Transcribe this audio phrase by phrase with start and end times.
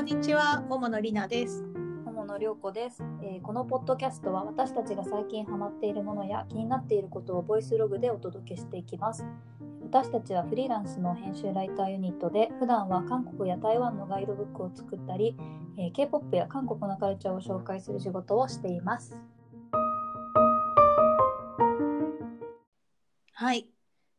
[0.00, 1.62] こんにちは、桃野里奈です。
[2.06, 9.26] 友野涼子です、えーこのポッドキャストは私たちが最近ハマっているものや気になっていることをボイスログでお届けしていきます
[9.82, 15.36] 私たちはフリーランスの編集ライターユニットで普段は韓国や台湾のガイドブックを作ったり、
[15.76, 19.20] えー K-POP や韓国のカルチャーを紹介する仕事をしています
[23.34, 23.68] はい。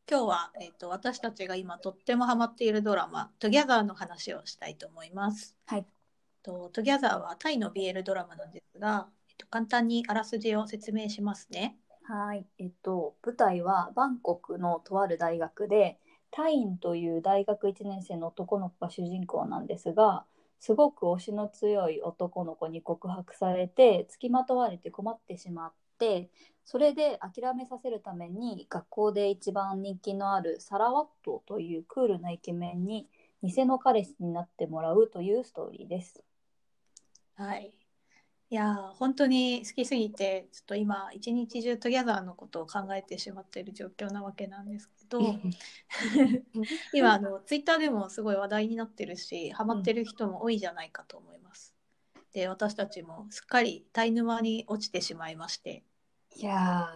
[0.10, 5.56] 今日は、えっ、と、私たちが今とってもハマっているドラマ、トギャザーの話をしたいと思います。
[5.66, 5.86] はい
[6.44, 11.78] とトギャザーはタイの BL ドラマなんですが、えっと、簡単にあらすじを説明しますね。
[12.04, 15.98] はいえっと舞台はバンコクのとある大学で
[16.32, 20.26] タインという大学1年生の男の子が主人公なんですが
[20.60, 26.32] すごく押しの強い男の子に告白されて付きまとわれて困ってしまって
[26.66, 33.08] それで諦めさせるために学校で一番人気のあるサラワットというクールなイケメンに
[33.44, 36.24] 偽の彼氏になってもらうというストーリーです。
[37.36, 37.72] はい。
[38.50, 45.20] いやー本当に好きすぎてちょっと今一日中トギャザーのことを考えてしまっている状況なわけなんですけど
[46.94, 51.74] 今あのツイッターでもすごい話題になってるしハマってる人も多いじゃないかと思います。
[52.34, 55.84] で私たちもすっかりタイ沼に落ちてしまいまして
[56.36, 56.90] いや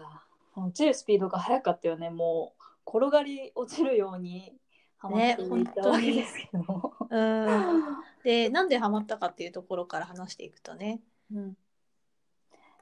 [0.55, 2.09] ー落ちるスピードが速かったよね。
[2.09, 2.55] も
[2.87, 4.53] う転がり落ちるように
[4.97, 7.97] ハマっていたわけですけど、 うん。
[8.23, 11.01] でなんでハマったかっていうところから話していくとね。
[11.31, 11.57] うん。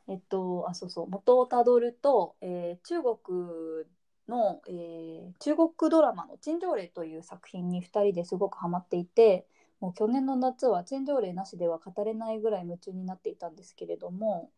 [0.08, 1.09] えっとあそうそう。
[1.09, 3.86] 元をたどると、えー中国
[4.28, 9.48] の、えー中国ドラマの「陳情令」という作品に2人ですごくハマっていて
[9.80, 14.50] もう去年の夏は陳情令なしでは語れないぐらい夢中になっていたんですけれども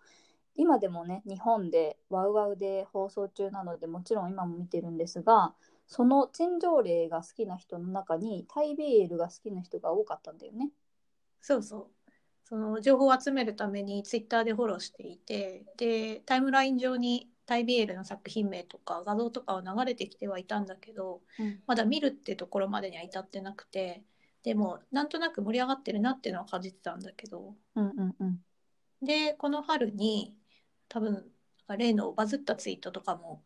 [0.55, 5.53] 今でもね日本でワウワウで放送中なのでもちろん今も見てるんですが
[5.87, 10.71] その陳情令が好きな人の中にタイビールが好きな人が多かったんだよね。
[11.41, 11.87] そうそう。
[12.43, 21.21] その情報を集めるためにツイッターでフォローしていてでタイムライン上にタイビエルの作品名とか画像とかは流れてきてはいたんだけど
[21.65, 24.03] まだ見るってところまでには至ってなくて
[24.43, 27.55] でもなんとなく盛り上がってるなっていうのは感じてたんだけど。
[27.75, 28.39] うんうんうん。
[29.01, 30.35] でこの春に
[30.89, 31.25] 多分
[31.77, 33.43] 例のバズったツイートとかも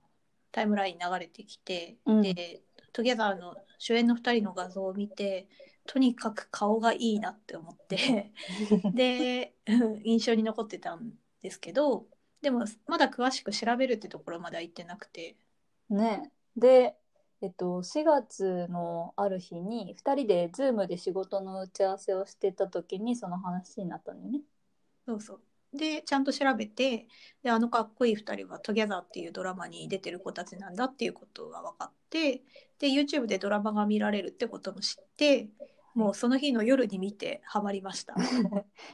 [0.51, 2.21] タイムラインに流れてきて、うん。
[2.21, 2.61] で
[2.91, 5.47] トギャザーの主演の2人の画像を見て
[5.85, 8.31] とにかく顔がいいなって思って
[8.93, 12.07] でうん 印象に残ってたんですけど
[12.41, 15.35] でもまだ詳しく調べるってところまでは行ってなくて。
[15.89, 16.31] ね。
[16.55, 16.95] で、
[17.41, 24.41] えっと、4月のある日に2人で Zoom で仕事の打ち合わせをしてた時にその話になったんだよね。
[25.05, 25.41] そうそう
[25.73, 27.07] でちゃんと調べて
[27.43, 32.43] であのかっこいい2人は「トギャザー」っていうドラマに出てる子たちなんだっていうことが分かって
[32.79, 35.49] で YouTube でドラマが見られるってことも知って
[35.93, 38.15] もうその日の夜に見てハマりました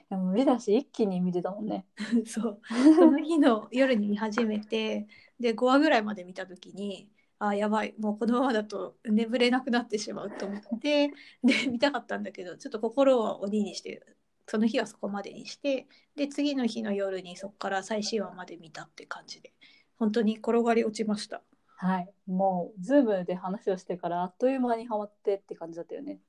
[0.09, 1.85] でもリだし一気に見てたもんね。
[2.25, 2.61] そう
[2.95, 5.07] その日の夜に見始めて
[5.39, 7.09] で5話ぐらいまで見た時に
[7.39, 11.09] あーやばいもうこのままだと眠れなくなってしまうと思って
[11.43, 14.01] で見たかったんだけどちょっと心を鬼にして
[14.47, 19.53] その日はそこまでにしてで次の日の夜にそこから最新話まで見たって感じで
[19.97, 21.41] 本当に転がり落ちました。
[21.77, 26.19] はい、もう Zoom で話をしてからあっという間にハマってって感じだったよね。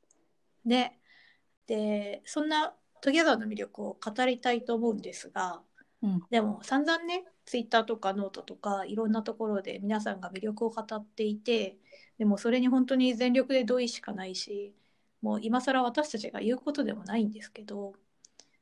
[0.64, 0.92] で
[1.66, 5.60] でそんなトギャザーの魅力を語りたいと思うんですが
[6.02, 11.78] うん、でも散々ねツイッターとかノートとかいろんなところで皆さんが魅力を語っていて
[12.18, 14.74] でもそれに本当に全力で同意しかないし
[15.22, 17.94] もう今更私たちが言うことでもないんですけど、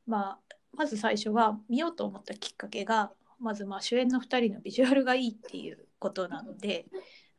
[0.06, 0.38] まあ、
[0.72, 6.87] まず最初は見ようと思ったきっかけがまずまあ主演の2人のビジュアルがいいっていうことなので、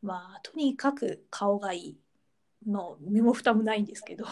[0.02, 1.96] まあ、とにかく顔がいい
[2.66, 4.24] の身も蓋もないんですけど。
[4.24, 4.28] い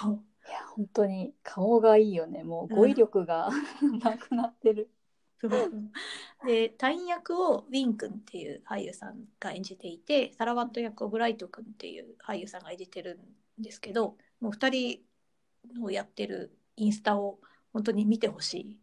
[0.47, 3.49] や本当に顔がいいよねもう語彙力が、
[4.03, 4.91] なくなってる。
[6.47, 13.21] で隊員役をウィン君っていう俳優さんが演じていてサラワット役をブライト君っていう俳優さんが演じてる
[13.61, 15.00] んですけどもう2
[15.75, 17.38] 人のやってるインスタを
[17.75, 18.76] 本当に見てほしいっ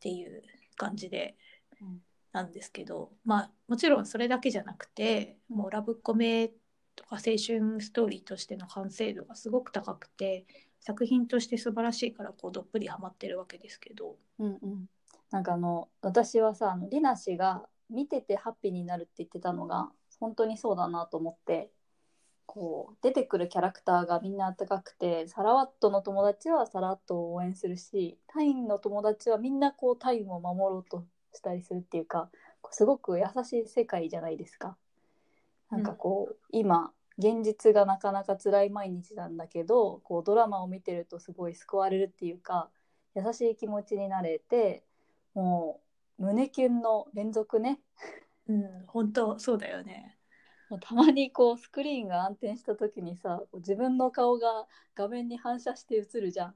[0.00, 0.42] ていう
[0.76, 1.36] 感じで
[1.82, 2.00] うん
[2.32, 6.48] なんですけど、まあもちろんそれだけじゃなくてもうラブコメ
[6.96, 10.46] とか青春ストーリーとしての完成度がすごく高くて
[10.80, 14.16] 作品として素晴らしいからこうどっぷりハマってるわけですけど。
[14.38, 14.86] うんうん、
[15.30, 21.70] なんかあの私はさあのリナ氏が見ててハッピーになるって言ってたのが本当にそうだなと思って
[22.46, 32.30] こう出てくるキャラクターがみんな温かくてサラワットの友達はサラワットを応援するしタインの友達はみんなこうタインを守ろうとしたりするっていうか
[32.60, 34.76] こうすごく優しい世界じゃないですか。
[35.70, 42.70] なんかこう、今現実がなかなか辛い毎日なんだけどこうドラマを見てるとすごい救われるっていうか
[43.14, 44.84] 優しい気持ちになれて
[45.34, 45.80] も
[46.18, 47.80] う胸キュンの連続ね
[48.48, 50.16] うん本当そうだよね
[50.72, 56.54] もうたまにこうスクリーンが暗転した時にさ自分の顔が画面に反射して映るじゃん。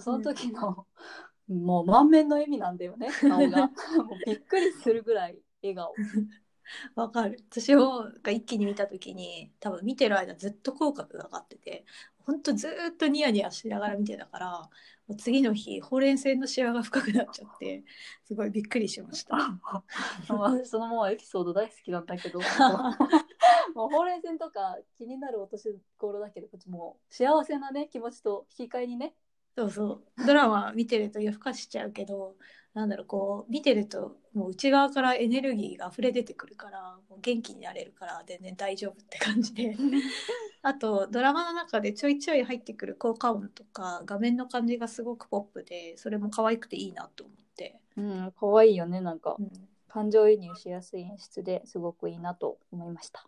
[0.00, 0.86] その時の、
[1.46, 3.68] もう満面の笑みなんだよね顔が。
[3.96, 5.94] もうびっくりするぐらい笑顔。
[6.96, 7.38] わかる。
[7.48, 11.84] 私もが一気に見た時に多分見てる間ずっと口角が上がってて
[12.18, 14.70] ほんとずーっとニヤニヤしながら見てたから
[15.16, 17.84] 次の日ほうれん線のシワが深くなっちゃって
[18.24, 19.36] すごいびっくりしました。
[20.28, 22.40] 私そのもうエピソード大好きなんだけど
[23.74, 29.14] もうほうれん線とか気になるお年頃だけどこっちもう幸せなね気持ちと引き換えにね。
[29.56, 30.26] そうそう。
[30.26, 32.36] ドラマ見てると夜更かしちゃうけど
[32.74, 39.76] なんだろうこう見てるともう内側からエネルギーが溢れ出てくるからもう元気になれるから全然大丈夫って感じで。
[40.62, 49.36] あとドラマの中でちょいちょい入ってくる効果音とか画面の感じがすごくポップでそれも可愛くていいなと思って、うん可愛いよねなんか。
[49.38, 49.50] うん、
[49.88, 53.26] 感情移入しやすい演出ですごくいいなと思いました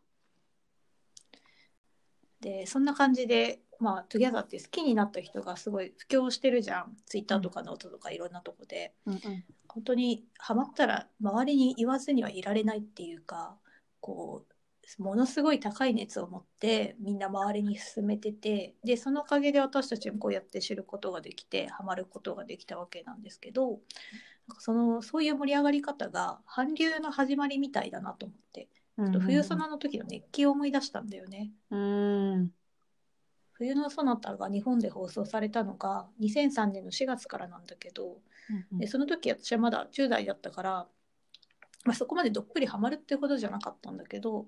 [2.40, 6.96] でそんな感じでまあトゥギャザーって好きになった人がすごい布教してるじゃん。
[7.06, 8.94] ツイッターとかノートとかいろんなとこで。
[9.06, 9.44] うんうん。
[9.68, 13.56] 本当にハマったら周りに言わずにはいられないっていうか
[14.00, 14.44] こ
[14.98, 23.80] うものすごい高い熱を持ってみんな周りに勧めててでそのおかげで私たちもこうやって知ることができてハマることができたわけなんですけどなんか
[24.58, 28.68] そのそういう盛り上がり方が韓流の始まりみたいだなと思って
[29.06, 31.50] ちょっと冬ソナの時の熱気を思い出したんだよね。
[31.70, 32.50] うん。
[33.54, 38.16] 冬のソナタが日本で放送されたのが2003年の4月からなんだけど
[38.72, 40.70] でその時私はまだ10代だったから、
[41.84, 44.46] まあ、そこまでどっぷりハマるってほどじゃなかったんだけど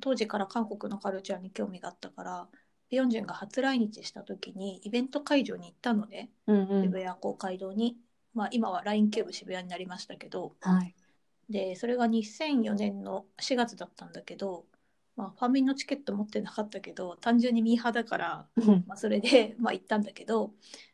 [0.00, 2.48] 当時から韓国のカルチャーに興味があったから
[2.90, 6.30] ピョンジュンが初来日した時にイベント会場に行ったのね。
[6.46, 6.82] うんうん。
[6.82, 7.96] 渋谷公会堂に、
[8.34, 10.94] まあ、今は LINE キューブ渋谷になりましたけどはい
[11.48, 14.64] でそれが2004年の4月だったんだけど、
[15.16, 18.46] まあ、ファミンのチケット持ってなかったけど単純にミーハーだから
[18.86, 20.52] まあ、それで、 まあ、行ったんだけど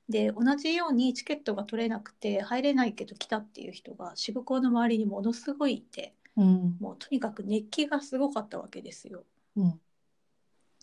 [0.09, 6.77] で同じようにチケットが取れなくて入れないけど来たっていう人が渋港の周りにものすごいいてうん。
[6.81, 9.25] もうとにかく熱気がすごかったわけですよ。
[9.57, 9.81] うん。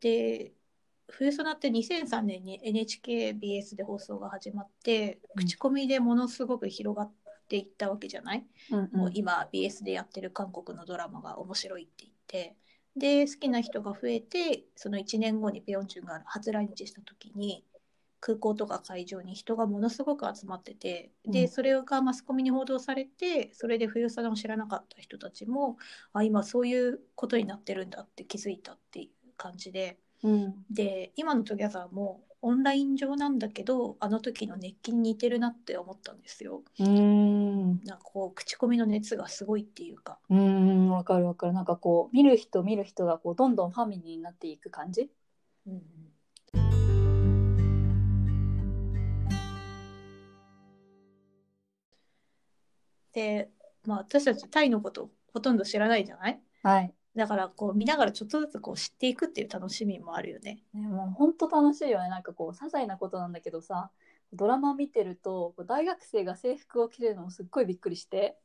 [0.02, 0.54] で
[1.08, 5.46] 冬ソナって2003年に NHKBS で放送が始まってうん。
[5.46, 7.12] 口コミでものすごく広がっ
[7.52, 12.56] ていったわけじゃない、うんもう今 BS でやってる韓国のドラマが面白いって言って。
[12.94, 17.64] で好きな人が増えてその1年後にペヨンチュンが初来日した時に
[18.20, 21.12] 空港とか会場に人がものすごく集まってて。
[21.26, 21.48] で、うん。
[21.48, 25.78] それがマスコミに報道されてそれで冬サナを知らなかった人たちも
[26.14, 29.98] あ今そういうことになってるんだって気づいたっていう感じで。
[30.24, 30.66] うん。
[30.70, 36.64] で今のトギャザーもオンライン上なんだけどあの時の熱気に似てるなって思ったんですよ。
[36.80, 37.31] うん
[37.86, 40.20] なんかこう口コミの熱がすごいっていうか。
[40.30, 41.54] うんわかるわかる。
[41.54, 45.10] なんかこう見る人見る人がこうどんどんファミリーになっていく感じ？
[53.14, 53.50] で、
[53.86, 56.42] まあ、私たちタイのことほとんど知らないじゃない？
[56.64, 56.94] はい。
[57.14, 60.60] だからこう見ながらちょっとずつこう知っていくっていう楽しみもあるよね。
[60.74, 62.08] ね、もう本当楽しいよね。
[62.08, 63.92] なんかこう些細なことなんだけどさ
[64.34, 68.38] ドラマ見てると大学生が制服を着れるのもすっごいびっくりして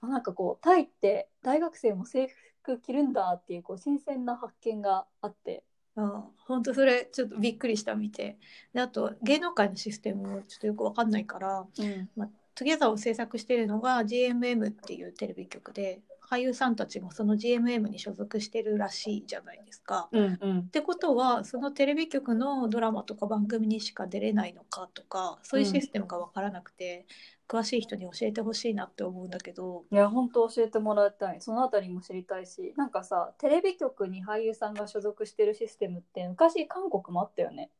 [0.00, 2.28] あなんかこうタイって大学生も制
[2.62, 5.64] 服着るんだっていうこう新鮮な発見があって。
[5.96, 8.36] うん、本当それちょっとびっくりした見て。
[8.72, 12.08] であと芸能界のシステムもちょっとよくわかんないからうん
[12.56, 20.08] 「トゥゲザーを制作しているのが GMM っていうテレビ局で俳優さんたちもその GMM に所属してるらしいじゃないですか。
[20.12, 20.58] うんうん。
[20.60, 27.06] ってことはそのテレビ局のドラマとか番組にしか出れないのかとかそういうシステムが分からなくて、
[27.46, 31.40] 詳しい人に教えてほしいなって思うんだけど、いや本当教えてもらいたい。
[31.40, 37.70] そのあたりも知りたいしなんかさテレビ局に俳優さんが所属してるシステムって昔韓国もあったよね。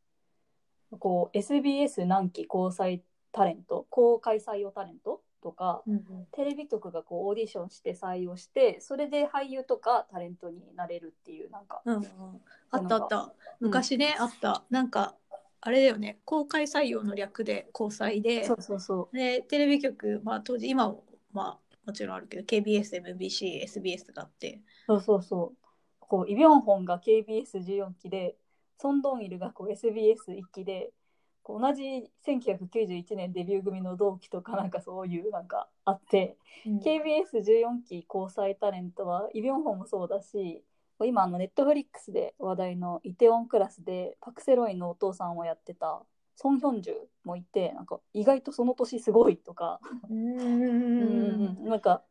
[0.98, 6.02] こう SBS 何期交際タレント公開採用タレントとかうんうん。
[6.32, 12.02] テレビ局がこうオーディションして採用してそれで俳優とかタレントになれるっていうなんか、うんうん、
[12.70, 13.16] あったあった。
[13.60, 13.66] うん。
[13.66, 14.64] 昔ね、あった。
[14.70, 15.14] なんか
[15.60, 16.18] あれだよね。
[16.24, 18.44] 公開採用の略で交際で。
[18.44, 24.62] そうそうそでテレビ局、まあ、当時今も、まあ、もちろんあるけど KBS、MBC、SBS があって。
[24.88, 25.64] うそうそうそう。
[26.00, 28.36] こうイ・ビョンホンが KBS14 期で
[28.78, 30.90] ソン・ドンイルがこう SBS1 期で
[31.44, 36.36] こう同じ1991年デビュー組の同期とかなんかそういうなんかあって、
[36.66, 40.64] KBS14 期交際タレントはイ・ビョンホンもそうだし
[41.04, 46.02] 今あのネットフリックスで話題のイテウォンクラスでパク・セロイのお父さんをやってた
[46.34, 51.68] ソン・ヒョンジュもいてなんか意外とその年すごいとか、うんうん。
[51.68, 52.02] なんか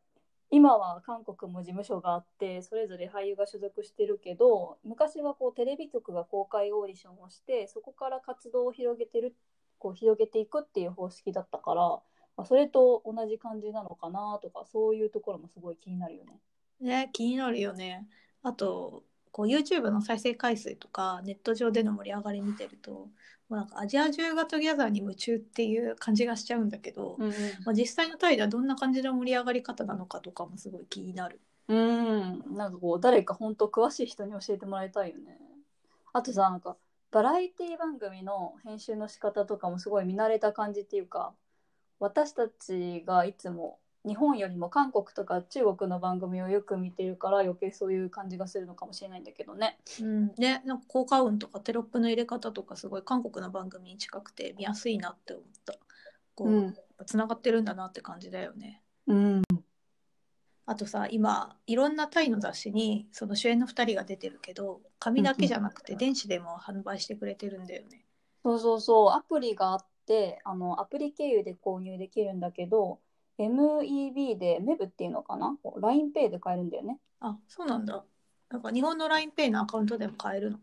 [0.53, 9.35] 今は韓国も事務所があってそれぞれ俳優が所属してるけど昔はこうテレビ局が公開オーディションをしてそこから活動を広げてる
[9.79, 16.39] こう広げていくっていう方式だったから、まあ、それと同じ感じなのかなとかそういうところもすごい気になるよね。
[16.79, 18.05] ね気になるよね
[18.43, 23.09] あとこう YouTube の再生回数とかネット上での盛り上がり見てると
[23.53, 27.29] もうなんかアジア中がトギャザーに夢中っていう感じがしちゃうんだけど、うん
[27.65, 31.39] まあ、実際のタイではどんな感じの盛り上がり方なのかとかもすごい気になる。
[31.67, 35.37] うん、なんかこう誰か本当詳しい人に教えてもらいたいよね。
[36.13, 36.77] あとさなんか
[37.11, 41.33] バラエティ番組の編集の仕方とかもすごい見慣れた感じっていうか
[41.99, 49.79] 私たちがいつも日本よりも韓国とか中国の番組をよく見てるから余計そういう感じがするのかもしれないんだけどね。
[50.01, 55.73] うん、でなんか効果音とかテロップの入れ方とかすごい韓国の番組に近くて見やすいなって思った。
[56.35, 56.77] こう、うん。
[57.05, 58.81] つながってるんだなって感じだよね。
[59.07, 59.41] うん、
[60.65, 68.05] あとさ今いろんなタイの雑誌にその主演の2人が出てるけど紙だけじゃなくて電子でも販売してくれてるんだよね。
[68.43, 69.09] そうそうそう。
[69.11, 72.99] アプリがあってあのアプリ経由で購入できるんだけど
[73.37, 76.99] MEB で MEB っていうのかな？LINEPay で買えるんだよね。
[77.19, 78.03] あそうなんだ。
[78.49, 80.59] なんか日本の LINEPay のアカウントでも買えるの？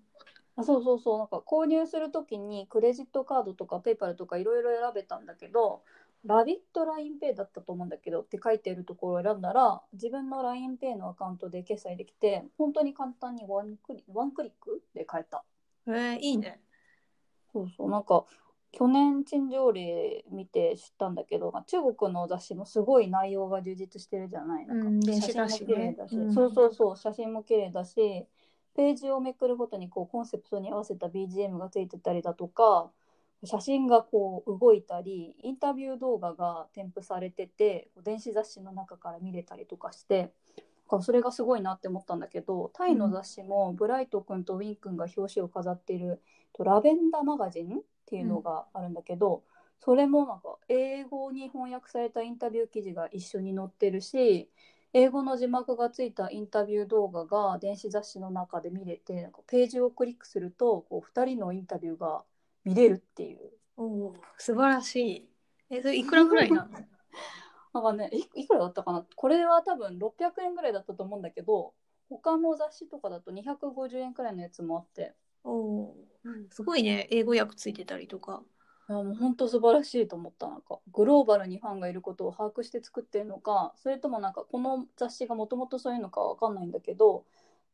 [0.56, 1.18] あそうそうそう。
[1.18, 5.82] なんか購入するときにクレジットカードとかペイパルとかいろいろ選べたんだけど
[6.24, 15.44] ラビット LINEPay だったと思うんだけどって書いてるところを選んだら自分の LINEPay のアカウントで決済できて本当に簡単にワンクリワンクリックで買えた。
[15.86, 16.60] えー、いいね。
[17.52, 17.90] そうそう。
[17.90, 18.24] なんか
[18.72, 24.88] 去年陳情例見て知ったんだけど中国の雑誌もすごい内容が充実してるじゃないなんか。
[24.88, 26.32] うん電写真も綺麗だし、うん。
[26.32, 28.26] そうそうそう写真も綺麗だし
[28.76, 32.90] ページをめくるごとにこうコンセプトに合わせた BGM がついてたりだとか
[33.44, 40.30] 写真がこう動いたりインタビュー動画が添付されてて電子雑誌の中から見れたりとかして
[41.00, 46.20] それがすごいなって思ったんだけどタイの雑誌もブライト君とウィン君が表紙を飾っている
[46.58, 47.80] ラベンダーマガジン
[48.11, 49.45] っていうのがあるんだけど、
[49.79, 54.50] それもなんか英語に翻訳されたインタビュー記事が一緒に載ってるし
[54.93, 62.25] 英語の字幕がついたインタビュー動画が電子雑誌の中で見れてなんかページをクリックするとこう2人のインタビューが
[62.64, 63.38] 見れるっていう。
[63.76, 65.29] おお素晴らしい。
[65.71, 66.71] えそれいくらぐらいなの？
[67.73, 69.07] なんかねいいくらだったかな？
[69.17, 71.73] これは多分600円ぐらいだったと思うんだけど
[72.11, 75.14] 他の雑誌とかだと250円くらいのやつもあって。
[75.43, 75.97] おお
[76.50, 78.42] すごいね英語訳ついてたりとか。
[78.88, 80.80] いやもう本当素晴らしいと思ったなんか。
[80.92, 87.24] グローバルにファンがいることを把握して作ってるのかそれともなんかこの雑誌がもともとそういうのかわかんないんだけど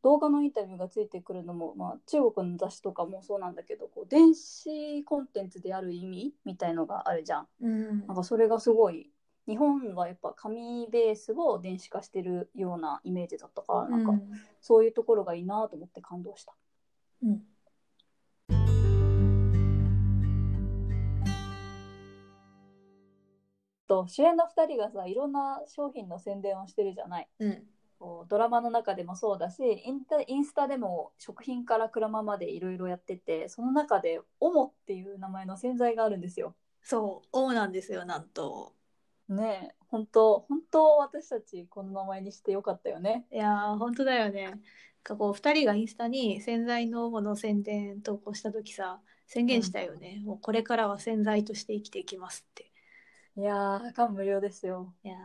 [0.02, 7.46] 動画のインタビューがついてくるのも、まあ、中国の雑誌とかもそうなんだけどこう電子コンテンツである意味みたいのがあるじゃん。
[7.62, 8.06] うん。
[8.06, 9.10] なんかそれがすごい
[9.48, 14.12] 日本はやっぱ紙ベースを電子化してるようなイメージだったからなんか
[14.60, 16.54] そういうところがいいなと思って感動した。
[17.22, 17.42] うん
[24.04, 27.28] と主演の2人がさいろんな商品の宣伝をしてるじゃない。
[27.38, 27.62] うん
[27.98, 36.54] こうドラマの中でもそうだしインタインスタでも食品から車までいろいろやっててその中で「オモ」っていう名前の洗剤があるんですよ。
[36.82, 38.74] そう王なんですよなんと
[39.30, 43.26] ねえ本当本当私たちこの名前にしてよかったよね。
[43.32, 44.60] いやー本当だよね
[45.02, 52.70] かこう2人がインスタに洗剤の王の宣伝投稿した時さ宣言したよね、もうこれからは洗剤として生きていきますって
[53.36, 54.94] いやー感無量ですよ。
[55.02, 55.18] いやー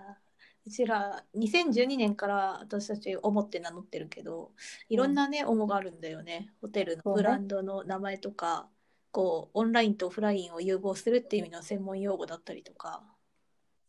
[0.66, 4.52] うちら2012年から私たちオモって名乗ってるけど
[4.90, 6.54] いろんなね、オモがあるんだよね。
[6.62, 8.70] ホテルのブランドの名前とか、
[9.12, 13.02] こうオンラインとオフラインを融合するっていう意味の専門用語だったりとか。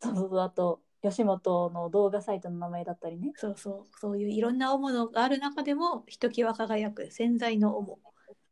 [0.00, 3.33] そうそうそうあと吉本の動画サイトの名前だったりね。
[3.35, 3.99] そうそう。
[3.99, 7.99] そういういろんなオモのがある中でもひときわ輝く洗剤のオモ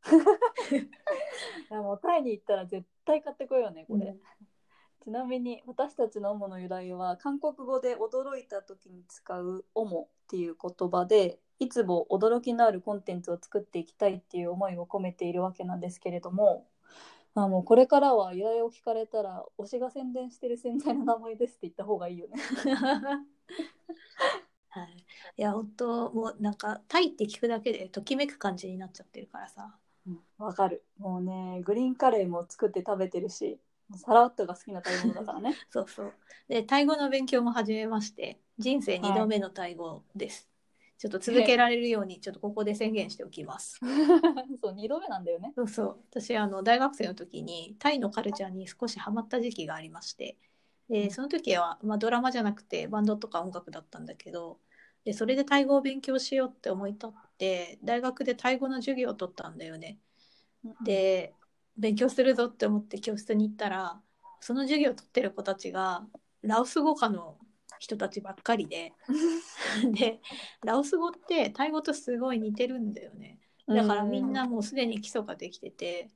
[0.10, 4.08] いやもうタイに行ったら絶対買ってこようねこれ。
[4.08, 4.20] うん
[5.02, 16.66] ちなみに私たちの「オモ」の由来は韓国語で驚いた時に使う「オモ」っていう言葉でいつも驚きのあるコンテンツを作っていきたいっていう思いを込めているわけなんですけれども
[17.34, 22.36] あもうこれからは由来を聞かれたら推しが宣伝してる洗剤の名前ですって言った方がいいよね。
[24.72, 25.04] はい、
[25.36, 29.76] いや本当もうなんかタイって聞くだけでときめく感じになっちゃってるからさ。
[30.38, 30.84] わかる。
[30.98, 33.60] もうねグリーンカレーも作って食べてるし
[33.96, 35.56] サラワットが好きな食べ物だからね。
[35.70, 36.12] そうそう
[36.48, 40.48] でタイ語の勉強も始めまして人生2度目のタイ語です、
[40.98, 43.80] ちょっと続けられるようにちょっとここで宣言しておきます。
[44.62, 45.52] そう2度目なんだよね。
[45.54, 50.36] そうそう私あの大学生の時にタイのカルチャーに少しハマった時期がありまして
[50.88, 54.58] でその時は、まあ、ドラマじゃなくてバンドとか音楽だったんだけど
[55.04, 59.98] でそれでタイ語を勉強しようって思い立って大学でタイ語の授業を取ったんだよね。
[60.84, 61.32] で
[61.76, 64.00] 勉強するぞって思って教室に行ったら
[64.40, 66.06] その授業を取ってる子たちが
[66.42, 67.36] ラオス語科の
[67.78, 68.92] 人たちばっかりで
[69.92, 70.20] で
[70.64, 73.38] ラオス語ってタイ語とすごい似てるんだよね。
[73.66, 76.10] だからみんなもうすでに基礎ができてて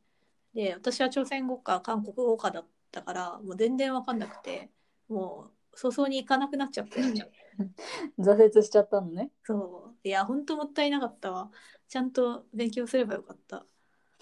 [0.55, 4.71] で私は朝鮮語か韓国語かだったからもう全然分かんなくて
[5.09, 7.31] もう早々に行かなくなっちゃったよね。
[8.19, 9.31] 挫折しちゃったのね。
[9.45, 11.51] そういや本当もったいなかったわ
[11.89, 13.67] ちゃんと勉強すればよかった。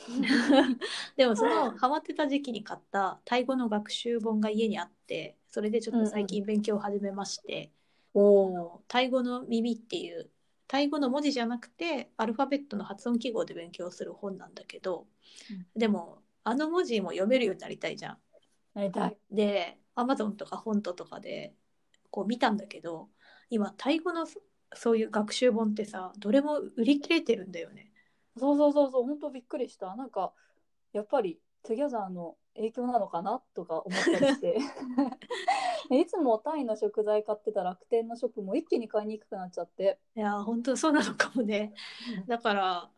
[1.17, 7.71] でもそのハマってた時期に買ったタイ語の学習本が家にあってそれでちょっと最近勉強を始めまして、
[8.15, 10.31] おタイ語の耳っていう
[10.67, 15.07] タイ語の文字じゃなくてアルファベットの発音記号で勉強する本なんだけど、
[15.77, 18.19] でもあの文字も読めるようになりたいじゃん。
[18.75, 19.19] なりたい。
[19.31, 21.55] で Amazon とか honto とかで
[22.11, 23.11] こう見たんだけど
[23.51, 24.41] 今タイ語のそ
[24.75, 27.92] そういう学習本ってさどれも売り切れてるんだよね。
[28.39, 29.95] そうそうそうそう本当びっくりした。
[29.97, 30.33] なんか
[30.93, 34.59] やっぱりトゥギャザーの影響なのかなとか思ったりして
[35.91, 41.73] いつもタイの食材買ってた楽天のショップも一気に買いにくくなっちゃっていや本当そうなのかもね。
[42.27, 42.91] だから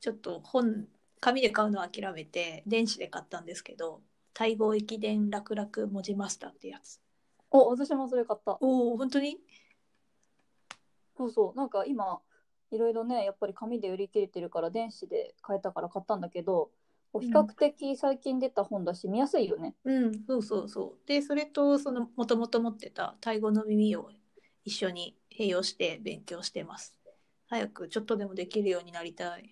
[0.00, 0.88] ちょっと本
[1.20, 4.02] 紙で買うのは諦めて電子で買ったんですけど
[4.34, 7.00] タイ語駅伝楽々文字マスターってやつ。
[7.50, 9.38] お私もそれ買ったおお本当に？
[11.16, 12.20] そうそうなんか今
[12.70, 16.70] いろいろねやっぱり紙で売り切れてるから電子で買えたから買ったんだけど
[17.12, 21.08] こう比較的最近出た本だし見やすいよねうんそうそうそう。
[21.08, 24.10] でそれとそのもともと持ってたタイ語の耳を
[24.64, 26.98] 一緒に併用して勉強してます。
[27.48, 29.50] 早くちょっとでもできるようになりたい。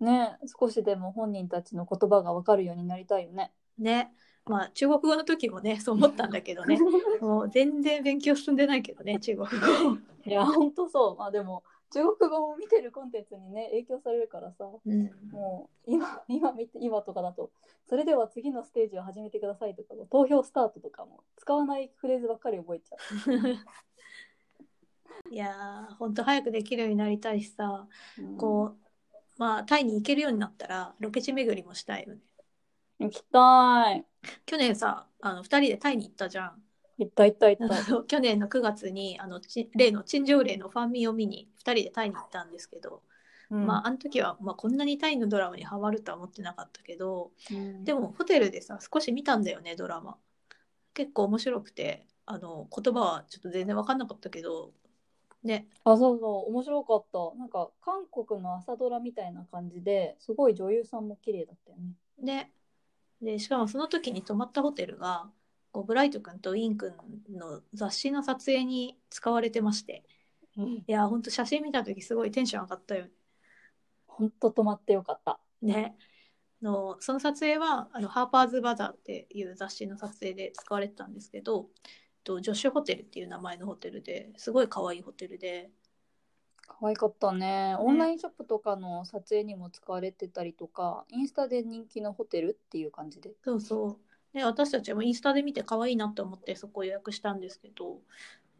[0.00, 4.12] ね少しでも本人たちの言葉がわかるようになりたいよねね。
[4.46, 6.78] まあ中国語の時もねそう思ったんだけどね
[7.20, 9.56] もう全然勉強進んでないけどね中国語。
[10.26, 11.64] いやほんとそうまあでも
[11.94, 14.64] 中国語も見てるコンテンツにね影響されるからさ。
[14.84, 15.10] うん。
[15.30, 17.52] もう今 今見て今とかだと
[17.86, 22.96] それでは次のステージを始めてくださいとか投票スタートとかも使わないフレーズばっかり覚えちゃ
[25.30, 28.36] いやー、ほんと早くできるようになりたいしさ、う、うん。
[28.36, 28.78] こう、
[29.36, 32.20] まあ、タイに行けるようになったら、ロケ地巡りもしたいよね。
[32.98, 34.04] 行きたい。
[34.46, 36.62] 去年さ、あの、二人でタイに行ったじゃん。
[36.98, 43.02] 行った行った行った去年の9月に、あの、ち例の陳情令のファンミを見に、二人でタイに行ったんですけど、
[43.50, 43.66] うん。
[43.66, 47.84] まあ、あの時は、まあ、こんなにタイのドラマにハマるとは思ってなかったけど、うん。
[47.84, 50.16] でも、ホテルでさ、少し見たんだよね、ドラマ。
[50.94, 54.72] 結構面白くて、あの、言葉はちょっと全然わかんなかったけど、
[55.44, 57.38] ね、あそうそう面白かった。
[57.38, 62.48] なんか韓国の朝ドラみたいな感じですごい女優さんも綺麗だったよね。
[63.20, 65.30] ででしかもその時に泊まったホテルが
[65.74, 66.94] こうブライト君とイン君
[67.28, 70.04] の雑誌の撮影に使われてまして。
[70.56, 73.06] いやほんと写真見た時すごいテンション上がったよ。
[74.06, 75.40] ほんと泊まってよかった。
[75.60, 75.96] ね。
[76.62, 81.68] のその撮影はあのハーパーズ・バザーっていう雑誌の撮影で使われてたんですけど
[82.22, 85.72] とジョッシュホテルっていう名前のホテルですごい可愛いホテルで。
[86.66, 87.74] 可愛かったね。
[87.80, 93.32] オンラインショップとかの撮影にも使われてたりとかインスタで人気のホテルっていう感じで。
[93.42, 98.00] そうそうで私たちもインスタで見て可愛いなって思ってそこ予約したんですけど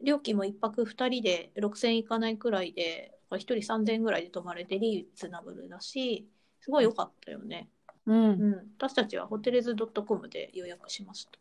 [0.01, 6.27] 料金も1泊2人で6000円いかないくらいで1人3000円ぐらいで泊まれてリーズナブルだし
[6.61, 7.69] すごい良かったよね、
[8.05, 8.15] うん。
[8.15, 11.31] うん、私たちはホテルズ .com で予約しました。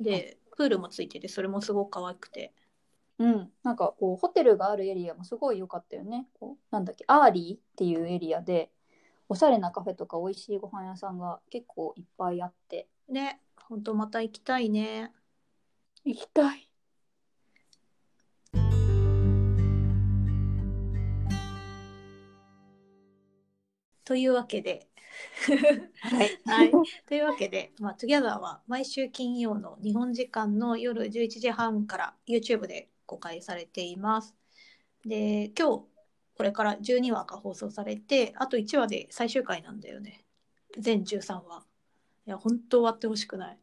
[0.00, 2.52] でプールもついててそれもすごく可愛くて。
[3.20, 6.28] うん、なんかこうホテルがあるエリアもすごい良かったよね。
[6.38, 8.70] こうなんだっけアーリーっていうエリアで
[9.28, 15.12] おしゃれなカフェとか美味しいご飯屋さんが結構いっぱいあってね本当また行きたいね
[16.04, 16.64] 行きたい。
[24.04, 24.88] というわけで
[26.00, 26.40] はい。
[26.46, 26.70] はい、
[27.06, 34.34] というわけで、まあ、トゥギャザーは毎週金曜の日本時間の夜11時半から YouTube で公開されています。
[35.04, 35.84] で、今日
[36.36, 40.24] これから12話が放送されて、あと1話で最終回なんだよね。
[40.78, 41.67] 全13話。
[42.28, 43.58] いや、本当終わってほしくない。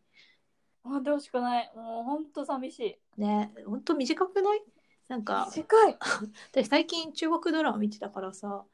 [0.85, 1.71] あでほしくない。
[1.75, 2.79] もう本当寂し
[3.17, 3.21] い。
[3.21, 4.63] ね、本当短くない？
[5.07, 5.97] なんか、短い。
[6.51, 8.65] 私最近中国ドラマ見てたからさ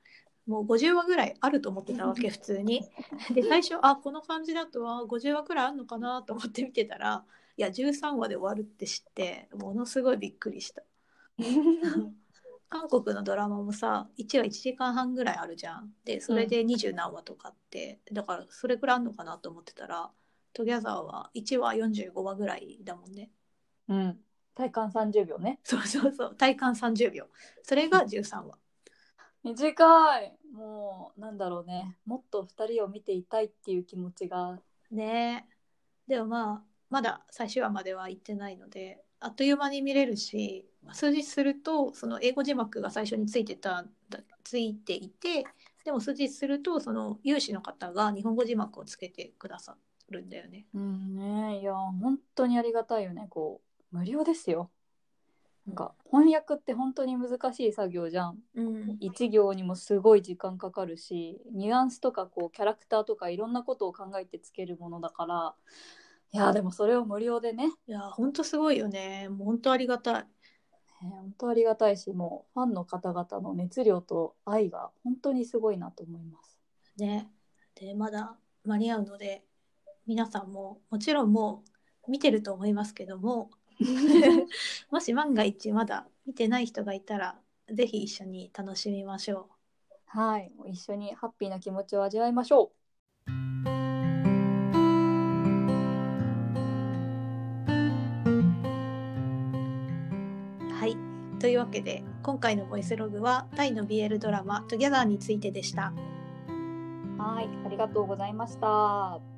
[0.48, 2.90] もう50話ぐらいあると思ってたわけ普通に
[3.34, 7.26] で最初あこの感じだとは50話くらいあるのかなと思って見てたら
[7.58, 10.84] いや13話で終わるって知ってものすごいびっくりした
[12.72, 15.92] 韓国のドラマもさ1話1時間半ぐらいあるじゃん。
[16.06, 20.10] でそれで二十何話とかって、だからそれくらいあるのかなと思ってたら
[20.54, 23.30] トギャザーは1話45話ぐらいだもんね。
[23.90, 24.18] うん。
[24.56, 25.60] 体感30秒ね。
[25.64, 26.36] そうそうそう。
[26.36, 27.28] 体感30秒。
[27.62, 28.58] それが13話。
[29.44, 30.38] 短い。
[30.54, 31.98] もうなんだろうね。
[32.06, 34.62] もっと2人を見ていたいっていう気持ちが。
[34.92, 35.46] ね。
[36.08, 45.46] でもまあまだ最終話までは行ってないのであっという間に見れるし数日するとその英語字幕が最初についてただついていて
[45.86, 49.76] でも数日するとその有志の方が日本語字幕をつけてくださ
[50.10, 50.66] るんだよね。
[50.74, 53.28] うんねいや本当にありがたいよね。
[53.30, 54.70] こう無料ですよ。
[55.66, 58.40] なんか翻訳って本当に難しい作業じゃん。
[58.56, 65.56] うん、一行にもすごい時間かかるしニュアンスとかこうキャラクターとかいろんなことを考えてつけるものだから。
[66.34, 67.72] いやでもそれを無料でね。
[67.88, 69.28] いや本当すごいよね。
[69.30, 70.26] もう本当ありがたい。
[71.04, 76.60] ね本当ありがたいしもうファンの方々の熱量と愛が本当にすごいなと思います。
[76.98, 77.30] ね、
[77.76, 79.44] でまだ間に合うので
[80.06, 81.64] 皆さんももちろんも
[82.08, 83.50] う見てると思いますけども
[84.92, 89.50] もし万が一まだ見てない人がいたらぜひ一緒に楽しみましょ
[90.14, 92.81] はい、一緒にハッピーな気持ちを味わいましょう。
[101.42, 105.92] というわけで今回のボイスログはタイの BL ドラマ「トギャザーについてでした。
[107.18, 109.31] はい、ありがとうございました。